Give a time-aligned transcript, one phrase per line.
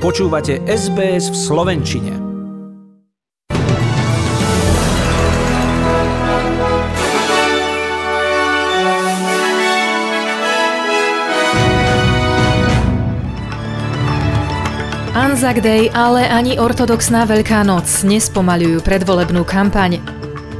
[0.00, 2.12] Počúvate SBS v Slovenčine.
[15.12, 20.00] Anzac Day, ale ani ortodoxná Veľká noc nespomaľujú predvolebnú kampaň.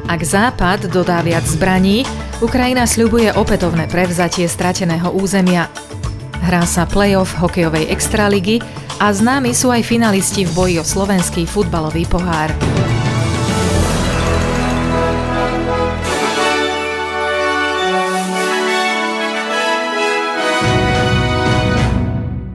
[0.04, 2.04] Ak Západ dodá viac zbraní,
[2.44, 5.72] Ukrajina sľubuje opätovné prevzatie strateného územia.
[6.44, 8.60] Hrá sa playoff hokejovej extraligy
[9.00, 12.52] a známi sú aj finalisti v boji o slovenský futbalový pohár.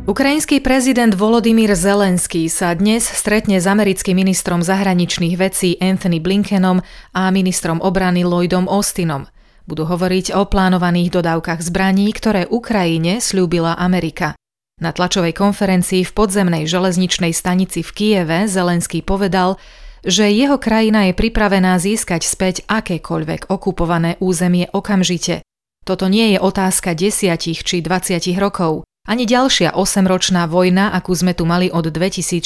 [0.05, 6.79] Ukrajinský prezident Volodymyr Zelenský sa dnes stretne s americkým ministrom zahraničných vecí Anthony Blinkenom
[7.11, 9.25] a ministrom obrany Lloydom Austinom.
[9.65, 14.37] Budú hovoriť o plánovaných dodávkach zbraní, ktoré Ukrajine slúbila Amerika.
[14.75, 19.55] Na tlačovej konferencii v podzemnej železničnej stanici v Kieve Zelenský povedal,
[20.03, 25.47] že jeho krajina je pripravená získať späť akékoľvek okupované územie okamžite.
[25.87, 31.45] Toto nie je otázka desiatich či 20 rokov, ani ďalšia osemročná vojna, akú sme tu
[31.45, 32.43] mali od 2014.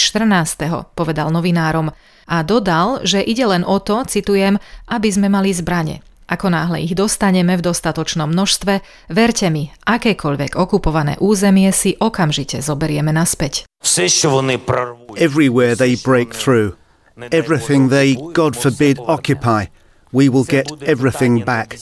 [0.94, 1.89] povedal novinárom
[2.30, 6.05] a dodal, že ide len o to, citujem, aby sme mali zbrane.
[6.30, 13.09] Ako náhle ich dostaneme v dostatočnom množstve, verte mi, akékoľvek okupované územie si okamžite zoberieme
[13.09, 13.66] naspäť.
[15.17, 16.77] Everywhere they break through,
[17.33, 19.73] everything they, God forbid, occupy,
[20.11, 21.77] we will get everything back.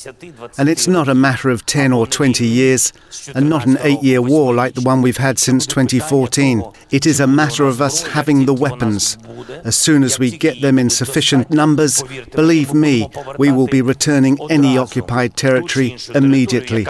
[0.58, 2.94] And it's not a matter of 10 or 20 years,
[3.34, 6.64] and not an eight year war like the one we've had since 2014.
[6.92, 9.17] It is a matter of us having the weapons.
[9.64, 14.38] As soon as we get them in sufficient numbers, believe me, we will be returning
[14.50, 16.86] any occupied territory immediately.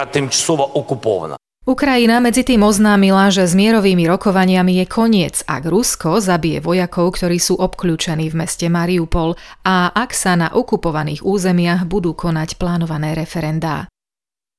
[1.68, 7.44] Ukrajina medzi tým oznámila, že s mierovými rokovaniami je koniec, ak Rusko zabije vojakov, ktorí
[7.44, 9.36] sú obklúčení v meste Mariupol
[9.68, 13.92] a ak sa na okupovaných územiach budú konať plánované referendá.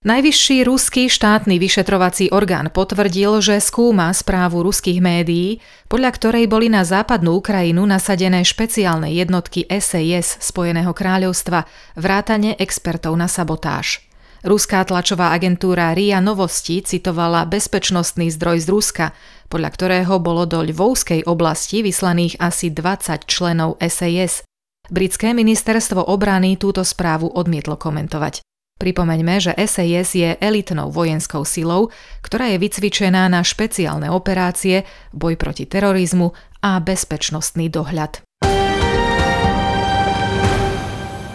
[0.04, 6.84] Najvyšší ruský štátny vyšetrovací orgán potvrdil, že skúma správu ruských médií, podľa ktorej boli na
[6.84, 11.64] západnú Ukrajinu nasadené špeciálne jednotky SAS Spojeného kráľovstva,
[11.96, 14.07] vrátane expertov na sabotáž.
[14.46, 19.06] Ruská tlačová agentúra RIA Novosti citovala bezpečnostný zdroj z Ruska,
[19.50, 24.46] podľa ktorého bolo do Ľvovskej oblasti vyslaných asi 20 členov SAS.
[24.94, 28.46] Britské ministerstvo obrany túto správu odmietlo komentovať.
[28.78, 31.90] Pripomeňme, že SAS je elitnou vojenskou silou,
[32.22, 36.30] ktorá je vycvičená na špeciálne operácie, boj proti terorizmu
[36.62, 38.22] a bezpečnostný dohľad.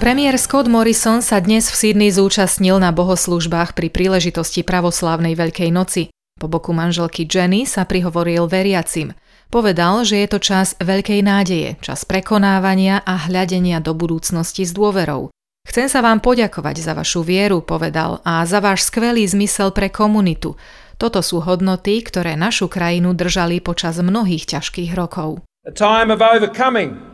[0.03, 6.11] Premiér Scott Morrison sa dnes v Sydney zúčastnil na bohoslužbách pri príležitosti pravoslávnej Veľkej noci.
[6.35, 9.15] Po boku manželky Jenny sa prihovoril veriacim.
[9.47, 15.31] Povedal, že je to čas veľkej nádeje, čas prekonávania a hľadenia do budúcnosti s dôverou.
[15.63, 20.59] Chcem sa vám poďakovať za vašu vieru, povedal, a za váš skvelý zmysel pre komunitu.
[20.99, 25.47] Toto sú hodnoty, ktoré našu krajinu držali počas mnohých ťažkých rokov.
[25.63, 27.12] A time of overcoming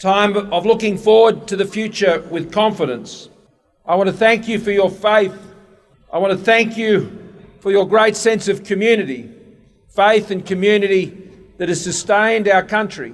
[0.00, 3.28] time of looking forward to the future with confidence.
[3.84, 5.36] I want to thank you for your faith.
[6.12, 7.12] I want to thank you
[7.60, 9.28] for your great sense of community,
[9.92, 11.12] faith and community
[11.58, 13.12] that has sustained our country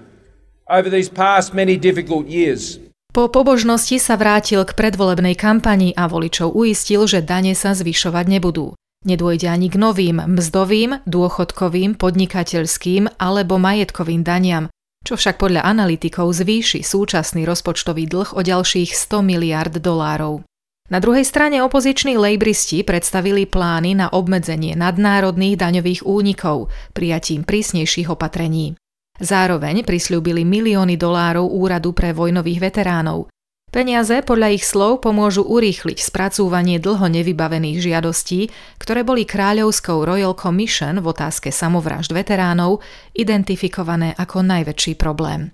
[0.71, 2.79] over these past many difficult years.
[3.11, 8.77] Po pobožnosti sa vrátil k predvolebnej kampani a voličov uistil, že dane sa zvyšovať nebudú.
[9.09, 14.69] Nedôjde ani k novým mzdovým, dôchodkovým, podnikateľským alebo majetkovým daniam,
[15.07, 20.43] čo však podľa analytikov zvýši súčasný rozpočtový dlh o ďalších 100 miliard dolárov.
[20.91, 28.75] Na druhej strane opoziční lejbristi predstavili plány na obmedzenie nadnárodných daňových únikov prijatím prísnejších opatrení.
[29.19, 33.31] Zároveň prisľúbili milióny dolárov úradu pre vojnových veteránov,
[33.77, 38.49] Peniaze podľa ich slov pomôžu urýchliť spracúvanie dlho nevybavených žiadostí,
[38.81, 42.81] ktoré boli kráľovskou Royal Commission v otázke samovražd veteránov
[43.13, 45.53] identifikované ako najväčší problém.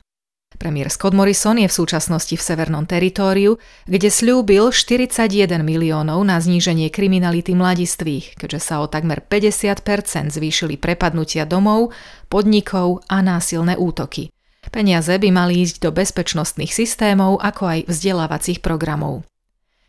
[0.55, 3.59] Premiér Scott Morrison je v súčasnosti v severnom teritóriu,
[3.91, 5.27] kde slúbil 41
[5.67, 11.91] miliónov na zníženie kriminality mladistvých, keďže sa o takmer 50% zvýšili prepadnutia domov,
[12.31, 14.31] podnikov a násilné útoky.
[14.71, 19.27] Peniaze by mali ísť do bezpečnostných systémov, ako aj vzdelávacích programov.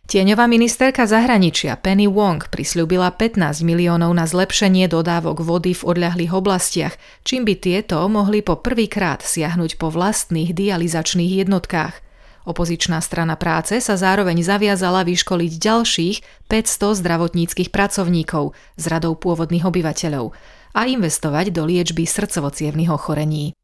[0.03, 6.99] Tieňová ministerka zahraničia Penny Wong prisľúbila 15 miliónov na zlepšenie dodávok vody v odľahlých oblastiach,
[7.23, 11.95] čím by tieto mohli po prvýkrát siahnuť po vlastných dializačných jednotkách.
[12.43, 16.15] Opozičná strana práce sa zároveň zaviazala vyškoliť ďalších
[16.51, 20.35] 500 zdravotníckých pracovníkov z radou pôvodných obyvateľov
[20.75, 22.51] a investovať do liečby srdcovo
[22.91, 23.55] ochorení.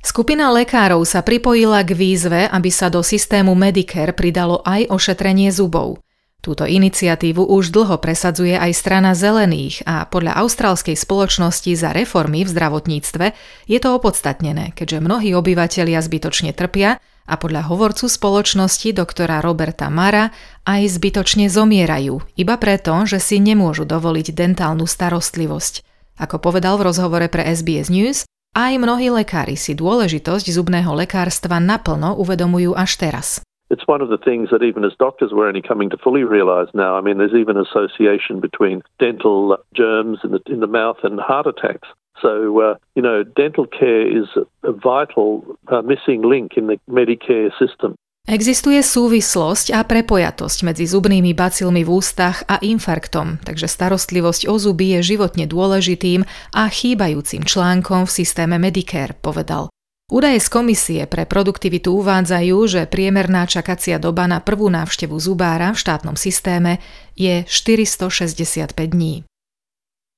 [0.00, 6.00] Skupina lekárov sa pripojila k výzve, aby sa do systému Medicare pridalo aj ošetrenie zubov.
[6.40, 12.52] Túto iniciatívu už dlho presadzuje aj strana zelených a podľa austrálskej spoločnosti za reformy v
[12.56, 13.26] zdravotníctve
[13.68, 16.96] je to opodstatnené, keďže mnohí obyvatelia zbytočne trpia
[17.28, 20.32] a podľa hovorcu spoločnosti doktora Roberta Mara
[20.64, 25.84] aj zbytočne zomierajú, iba preto, že si nemôžu dovoliť dentálnu starostlivosť.
[26.16, 28.24] Ako povedal v rozhovore pre SBS News,
[28.54, 33.26] aj mnohí lekári si dôležitosť zubného lekárstva naplno uvedomujú až teraz.
[33.70, 36.66] It's one of the things that even as doctors we're only coming to fully realise
[36.74, 36.98] now.
[36.98, 41.46] I mean, there's even association between dental germs in the, in the mouth and heart
[41.46, 41.86] attacks.
[42.18, 44.26] So, uh, you know, dental care is
[44.64, 47.94] a vital uh, missing link in the Medicare system.
[48.28, 55.00] Existuje súvislosť a prepojatosť medzi zubnými bacilmi v ústach a infarktom, takže starostlivosť o zuby
[55.00, 59.72] je životne dôležitým a chýbajúcim článkom v systéme Medicare, povedal.
[60.10, 65.78] Údaje z komisie pre produktivitu uvádzajú, že priemerná čakacia doba na prvú návštevu zubára v
[65.78, 66.82] štátnom systéme
[67.14, 69.22] je 465 dní.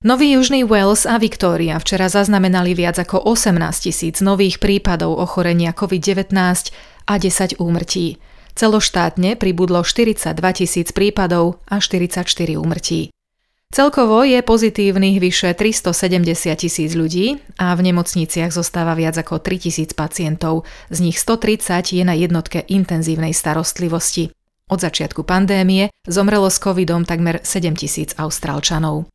[0.03, 3.55] Nový Južný Wales a Victoria včera zaznamenali viac ako 18
[3.87, 6.35] tisíc nových prípadov ochorenia COVID-19
[7.07, 8.19] a 10 úmrtí.
[8.53, 12.29] Celoštátne pribudlo 42 tisíc prípadov a 44
[12.61, 13.13] úmrtí.
[13.73, 19.97] Celkovo je pozitívnych vyše 370 tisíc ľudí a v nemocniciach zostáva viac ako 3 tisíc
[19.97, 24.29] pacientov, z nich 130 je na jednotke intenzívnej starostlivosti.
[24.69, 29.12] Od začiatku pandémie zomrelo s covidom takmer 7 tisíc austrálčanov.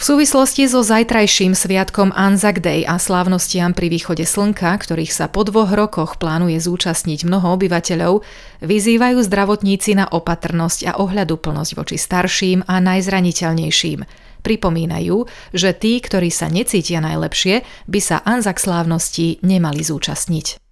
[0.00, 5.44] V súvislosti so zajtrajším sviatkom Anzac Day a slávnostiam pri východe slnka, ktorých sa po
[5.44, 8.24] dvoch rokoch plánuje zúčastniť mnoho obyvateľov,
[8.64, 14.00] vyzývajú zdravotníci na opatrnosť a ohľaduplnosť voči starším a najzraniteľnejším.
[14.40, 15.16] Pripomínajú,
[15.52, 20.69] že tí, ktorí sa necítia najlepšie, by sa Anzac slávnosti nemali zúčastniť.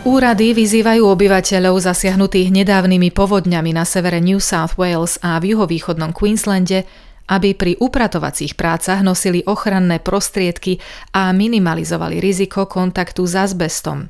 [0.00, 6.88] Úrady vyzývajú obyvateľov zasiahnutých nedávnymi povodňami na severe New South Wales a v juhovýchodnom Queenslande,
[7.28, 10.80] aby pri upratovacích prácach nosili ochranné prostriedky
[11.12, 14.08] a minimalizovali riziko kontaktu s azbestom.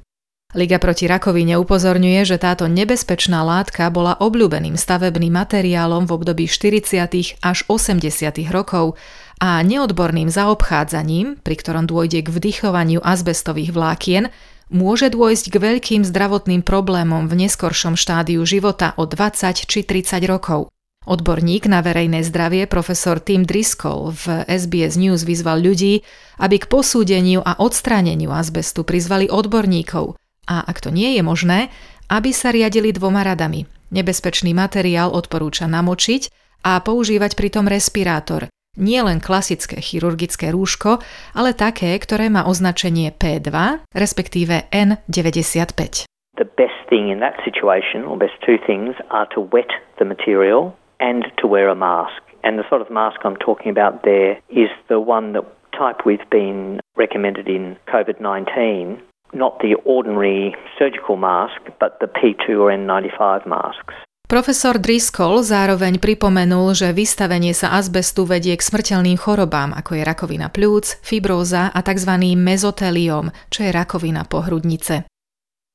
[0.54, 7.42] Liga proti rakovine upozorňuje, že táto nebezpečná látka bola obľúbeným stavebným materiálom v období 40.
[7.42, 8.06] až 80.
[8.54, 8.94] rokov
[9.42, 14.30] a neodborným zaobchádzaním, pri ktorom dôjde k vdychovaniu azbestových vlákien,
[14.70, 20.70] môže dôjsť k veľkým zdravotným problémom v neskoršom štádiu života o 20 či 30 rokov.
[21.04, 26.06] Odborník na verejné zdravie profesor Tim Driscoll v SBS News vyzval ľudí,
[26.38, 30.14] aby k posúdeniu a odstráneniu azbestu prizvali odborníkov
[30.46, 31.72] a ak to nie je možné,
[32.10, 33.64] aby sa riadili dvoma radami.
[33.90, 36.30] Nebezpečný materiál odporúča namočiť
[36.62, 38.46] a používať pritom respirátor–
[38.80, 40.98] nie len klasické chirurgické rúško,
[41.36, 46.08] ale také, ktoré má označenie P2, respektíve N95.
[46.40, 49.68] The best thing in that situation, or best two things, are to wet
[50.00, 52.24] the material and to wear a mask.
[52.42, 55.44] And the sort of mask I'm talking about there is the one that
[55.76, 59.00] type we've been recommended in COVID-19,
[59.32, 63.94] not the ordinary surgical mask, but the P2 or N95 masks.
[64.30, 70.46] Profesor Driscoll zároveň pripomenul, že vystavenie sa azbestu vedie k smrteľným chorobám, ako je rakovina
[70.46, 72.38] plúc, fibróza a tzv.
[72.38, 75.02] mezoteliom, čo je rakovina pohrudnice.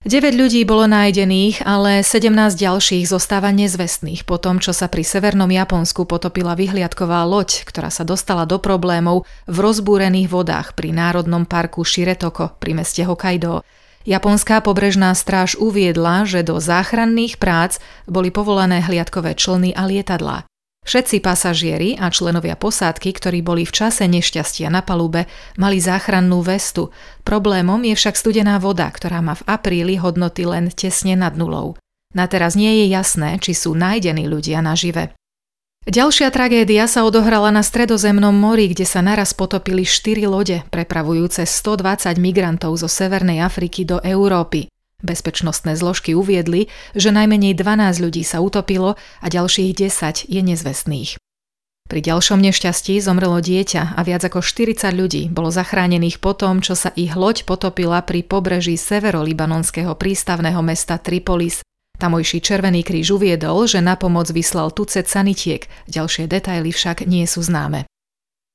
[0.07, 5.51] 9 ľudí bolo nájdených, ale 17 ďalších zostáva nezvestných po tom, čo sa pri severnom
[5.51, 11.83] Japonsku potopila vyhliadková loď, ktorá sa dostala do problémov v rozbúrených vodách pri Národnom parku
[11.83, 13.67] Shiretoko pri meste Hokkaido.
[14.05, 20.45] Japonská pobrežná stráž uviedla, že do záchranných prác boli povolané hliadkové člny a lietadlá.
[20.85, 25.25] Všetci pasažieri a členovia posádky, ktorí boli v čase nešťastia na palube,
[25.57, 26.93] mali záchrannú vestu.
[27.25, 31.73] Problémom je však studená voda, ktorá má v apríli hodnoty len tesne nad nulou.
[32.13, 35.17] Na teraz nie je jasné, či sú nájdení ľudia nažive.
[35.85, 42.17] Ďalšia tragédia sa odohrala na Stredozemnom mori, kde sa naraz potopili štyri lode, prepravujúce 120
[42.17, 44.65] migrantov zo Severnej Afriky do Európy.
[45.05, 51.21] Bezpečnostné zložky uviedli, že najmenej 12 ľudí sa utopilo a ďalších 10 je nezvestných.
[51.85, 56.73] Pri ďalšom nešťastí zomrelo dieťa a viac ako 40 ľudí bolo zachránených po tom, čo
[56.73, 61.61] sa ich loď potopila pri pobreží severolibanonského prístavného mesta Tripolis
[61.97, 67.43] Tamojší Červený kríž uviedol, že na pomoc vyslal tucet sanitiek, ďalšie detaily však nie sú
[67.43, 67.87] známe.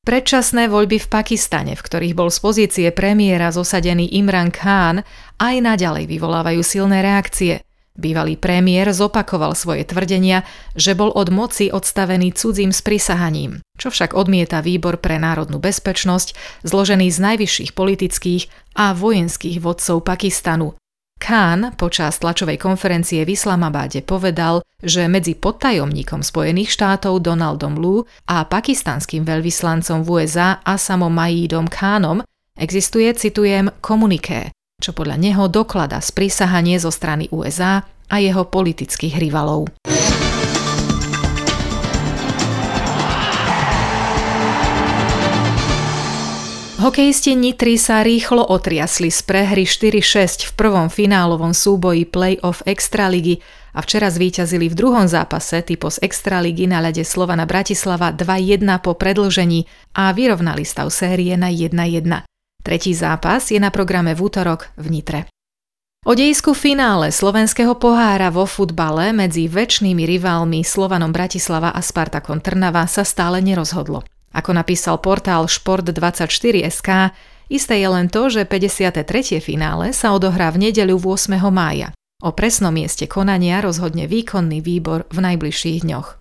[0.01, 5.05] Predčasné voľby v Pakistane, v ktorých bol z pozície premiéra zosadený Imran Khan,
[5.37, 7.61] aj naďalej vyvolávajú silné reakcie.
[8.01, 14.65] Bývalý premiér zopakoval svoje tvrdenia, že bol od moci odstavený cudzím sprisahaním, čo však odmieta
[14.65, 16.33] Výbor pre národnú bezpečnosť,
[16.65, 18.49] zložený z najvyšších politických
[18.81, 20.80] a vojenských vodcov Pakistanu.
[21.21, 28.49] Khan počas tlačovej konferencie v Islamabade povedal, že medzi podtajomníkom Spojených štátov Donaldom Lu a
[28.49, 32.25] pakistanským veľvyslancom v USA Asamom Majídom Khanom
[32.57, 39.69] existuje, citujem, komuniké, čo podľa neho doklada sprísahanie zo strany USA a jeho politických rivalov.
[46.81, 53.45] Hokejisti Nitry sa rýchlo otriasli z prehry 4-6 v prvom finálovom súboji play-off Extraligy
[53.77, 58.97] a včera zvíťazili v druhom zápase typu z Extraligy na ľade Slovana Bratislava 2-1 po
[58.97, 62.25] predlžení a vyrovnali stav série na 1-1.
[62.65, 65.21] Tretí zápas je na programe v útorok v Nitre.
[66.09, 72.89] O dejisku finále slovenského pohára vo futbale medzi väčšnými rivalmi Slovanom Bratislava a Spartakom Trnava
[72.89, 74.01] sa stále nerozhodlo.
[74.31, 77.11] Ako napísal portál Šport24.sk,
[77.51, 79.43] isté je len to, že 53.
[79.43, 81.35] finále sa odohrá v nedeľu 8.
[81.51, 81.91] mája.
[82.21, 86.21] O presnom mieste konania rozhodne výkonný výbor v najbližších dňoch.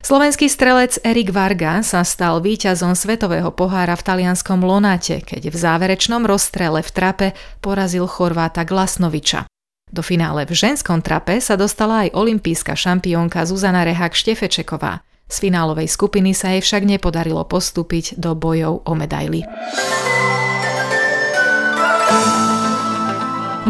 [0.00, 6.24] Slovenský strelec Erik Varga sa stal víťazom svetového pohára v talianskom Lonate, keď v záverečnom
[6.24, 7.28] rozstrele v trape
[7.60, 9.44] porazil Chorváta Glasnoviča.
[9.92, 15.04] Do finále v ženskom trape sa dostala aj olimpijská šampiónka Zuzana Rehák Štefečeková.
[15.30, 19.46] Z finálovej skupiny sa jej však nepodarilo postúpiť do bojov o medaily.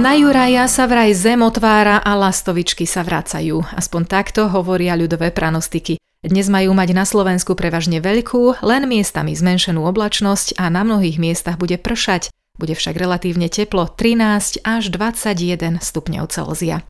[0.01, 3.61] Na Juraja sa vraj zem otvára a lastovičky sa vracajú.
[3.77, 6.01] Aspoň takto hovoria ľudové pranostiky.
[6.25, 11.61] Dnes majú mať na Slovensku prevažne veľkú, len miestami zmenšenú oblačnosť a na mnohých miestach
[11.61, 12.33] bude pršať.
[12.57, 16.85] Bude však relatívne teplo 13 až 21 stupňov Celzia.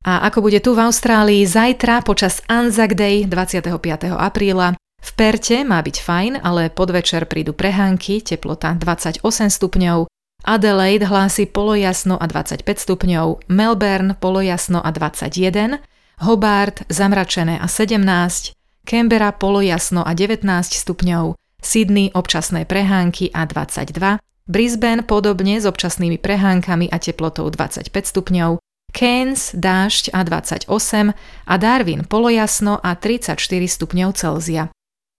[0.00, 3.68] A ako bude tu v Austrálii zajtra počas Anzac Day 25.
[4.16, 10.08] apríla, v Perte má byť fajn, ale podvečer prídu prehánky, teplota 28 stupňov,
[10.44, 15.84] Adelaide hlási polojasno a 25 stupňov, Melbourne polojasno a 21,
[16.24, 25.04] Hobart zamračené a 17, Canberra polojasno a 19 stupňov, Sydney občasné prehánky a 22, Brisbane
[25.04, 28.59] podobne s občasnými prehánkami a teplotou 25 stupňov,
[28.92, 31.14] Cairns dážď a 28
[31.46, 34.68] a Darwin polojasno a 34 stupňov Celzia.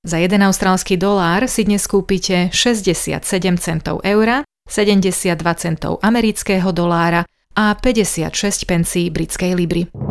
[0.01, 3.21] Za 1 austrálsky dolár si dnes kúpite 67
[3.61, 7.25] centov eura, 72 centov amerického dolára
[7.55, 10.10] a 56 pencí britskej libry.